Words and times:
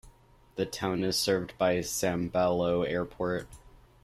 The 0.55 0.65
town 0.65 1.03
is 1.03 1.15
served 1.15 1.55
by 1.59 1.75
Sambailo 1.77 2.81
Airport. 2.89 3.47